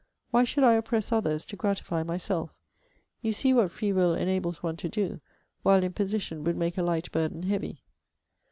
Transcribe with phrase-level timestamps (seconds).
[0.31, 2.55] Why should I oppress others, to gratify myself?
[3.21, 5.21] You see what free will enables one to do;
[5.61, 7.83] while imposition would make a light burden heavy.'